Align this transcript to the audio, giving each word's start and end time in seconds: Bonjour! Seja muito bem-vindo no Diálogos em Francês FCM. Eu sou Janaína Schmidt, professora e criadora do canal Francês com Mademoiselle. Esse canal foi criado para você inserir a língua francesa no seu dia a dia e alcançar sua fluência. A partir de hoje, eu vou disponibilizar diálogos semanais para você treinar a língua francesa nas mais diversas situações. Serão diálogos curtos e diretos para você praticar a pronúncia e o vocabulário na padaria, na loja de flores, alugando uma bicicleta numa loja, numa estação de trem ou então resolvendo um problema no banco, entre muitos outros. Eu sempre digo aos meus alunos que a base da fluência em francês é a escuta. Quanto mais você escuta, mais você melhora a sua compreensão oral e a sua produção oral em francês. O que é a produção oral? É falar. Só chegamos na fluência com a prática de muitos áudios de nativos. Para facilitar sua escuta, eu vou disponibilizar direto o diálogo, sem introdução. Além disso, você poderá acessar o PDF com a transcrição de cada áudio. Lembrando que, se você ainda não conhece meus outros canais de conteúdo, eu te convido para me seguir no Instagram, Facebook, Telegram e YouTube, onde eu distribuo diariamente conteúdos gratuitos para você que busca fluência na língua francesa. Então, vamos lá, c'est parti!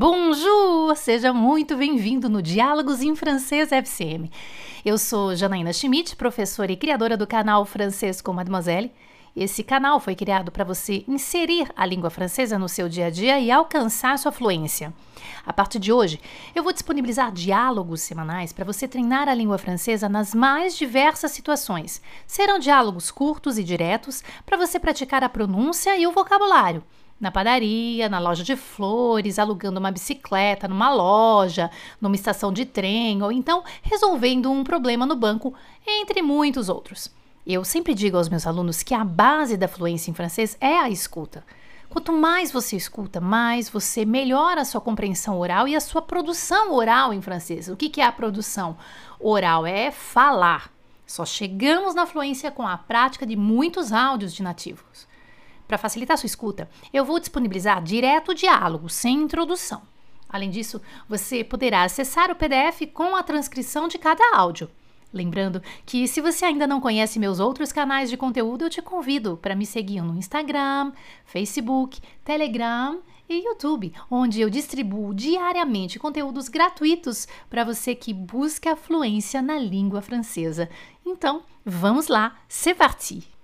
Bonjour! 0.00 0.94
Seja 0.94 1.32
muito 1.32 1.76
bem-vindo 1.76 2.28
no 2.28 2.40
Diálogos 2.40 3.02
em 3.02 3.16
Francês 3.16 3.72
FCM. 3.72 4.30
Eu 4.84 4.96
sou 4.96 5.34
Janaína 5.34 5.72
Schmidt, 5.72 6.14
professora 6.14 6.70
e 6.70 6.76
criadora 6.76 7.16
do 7.16 7.26
canal 7.26 7.64
Francês 7.64 8.20
com 8.20 8.32
Mademoiselle. 8.32 8.92
Esse 9.34 9.64
canal 9.64 9.98
foi 9.98 10.14
criado 10.14 10.52
para 10.52 10.62
você 10.62 11.02
inserir 11.08 11.68
a 11.74 11.84
língua 11.84 12.10
francesa 12.10 12.56
no 12.56 12.68
seu 12.68 12.88
dia 12.88 13.06
a 13.06 13.10
dia 13.10 13.40
e 13.40 13.50
alcançar 13.50 14.16
sua 14.20 14.30
fluência. 14.30 14.94
A 15.44 15.52
partir 15.52 15.80
de 15.80 15.92
hoje, 15.92 16.20
eu 16.54 16.62
vou 16.62 16.72
disponibilizar 16.72 17.32
diálogos 17.32 18.00
semanais 18.00 18.52
para 18.52 18.64
você 18.64 18.86
treinar 18.86 19.28
a 19.28 19.34
língua 19.34 19.58
francesa 19.58 20.08
nas 20.08 20.32
mais 20.32 20.78
diversas 20.78 21.32
situações. 21.32 22.00
Serão 22.24 22.60
diálogos 22.60 23.10
curtos 23.10 23.58
e 23.58 23.64
diretos 23.64 24.22
para 24.46 24.56
você 24.56 24.78
praticar 24.78 25.24
a 25.24 25.28
pronúncia 25.28 25.98
e 25.98 26.06
o 26.06 26.12
vocabulário 26.12 26.84
na 27.20 27.30
padaria, 27.30 28.08
na 28.08 28.18
loja 28.18 28.44
de 28.44 28.56
flores, 28.56 29.38
alugando 29.38 29.80
uma 29.80 29.90
bicicleta 29.90 30.68
numa 30.68 30.92
loja, 30.92 31.70
numa 32.00 32.14
estação 32.14 32.52
de 32.52 32.64
trem 32.64 33.22
ou 33.22 33.32
então 33.32 33.64
resolvendo 33.82 34.50
um 34.50 34.62
problema 34.62 35.04
no 35.04 35.16
banco, 35.16 35.54
entre 35.86 36.22
muitos 36.22 36.68
outros. 36.68 37.10
Eu 37.46 37.64
sempre 37.64 37.94
digo 37.94 38.16
aos 38.16 38.28
meus 38.28 38.46
alunos 38.46 38.82
que 38.82 38.94
a 38.94 39.04
base 39.04 39.56
da 39.56 39.66
fluência 39.66 40.10
em 40.10 40.14
francês 40.14 40.56
é 40.60 40.78
a 40.78 40.90
escuta. 40.90 41.44
Quanto 41.88 42.12
mais 42.12 42.52
você 42.52 42.76
escuta, 42.76 43.20
mais 43.20 43.70
você 43.70 44.04
melhora 44.04 44.60
a 44.60 44.64
sua 44.64 44.80
compreensão 44.80 45.38
oral 45.38 45.66
e 45.66 45.74
a 45.74 45.80
sua 45.80 46.02
produção 46.02 46.72
oral 46.72 47.14
em 47.14 47.22
francês. 47.22 47.68
O 47.68 47.76
que 47.76 48.00
é 48.00 48.04
a 48.04 48.12
produção 48.12 48.76
oral? 49.18 49.64
É 49.64 49.90
falar. 49.90 50.70
Só 51.06 51.24
chegamos 51.24 51.94
na 51.94 52.04
fluência 52.04 52.50
com 52.50 52.68
a 52.68 52.76
prática 52.76 53.26
de 53.26 53.34
muitos 53.34 53.90
áudios 53.90 54.34
de 54.34 54.42
nativos. 54.42 55.08
Para 55.68 55.76
facilitar 55.76 56.16
sua 56.16 56.26
escuta, 56.26 56.68
eu 56.94 57.04
vou 57.04 57.20
disponibilizar 57.20 57.82
direto 57.82 58.30
o 58.30 58.34
diálogo, 58.34 58.88
sem 58.88 59.20
introdução. 59.20 59.82
Além 60.26 60.48
disso, 60.50 60.80
você 61.06 61.44
poderá 61.44 61.82
acessar 61.82 62.30
o 62.30 62.34
PDF 62.34 62.90
com 62.92 63.14
a 63.14 63.22
transcrição 63.22 63.86
de 63.86 63.98
cada 63.98 64.34
áudio. 64.34 64.70
Lembrando 65.12 65.62
que, 65.86 66.08
se 66.08 66.20
você 66.20 66.44
ainda 66.44 66.66
não 66.66 66.80
conhece 66.80 67.18
meus 67.18 67.38
outros 67.38 67.72
canais 67.72 68.10
de 68.10 68.16
conteúdo, 68.16 68.64
eu 68.64 68.70
te 68.70 68.82
convido 68.82 69.38
para 69.40 69.54
me 69.54 69.64
seguir 69.64 70.02
no 70.02 70.16
Instagram, 70.16 70.92
Facebook, 71.24 72.00
Telegram 72.24 73.00
e 73.28 73.44
YouTube, 73.44 73.92
onde 74.10 74.40
eu 74.40 74.50
distribuo 74.50 75.14
diariamente 75.14 75.98
conteúdos 75.98 76.48
gratuitos 76.48 77.28
para 77.48 77.64
você 77.64 77.94
que 77.94 78.12
busca 78.12 78.76
fluência 78.76 79.40
na 79.40 79.58
língua 79.58 80.02
francesa. 80.02 80.68
Então, 81.04 81.42
vamos 81.64 82.08
lá, 82.08 82.36
c'est 82.48 82.74
parti! 82.74 83.37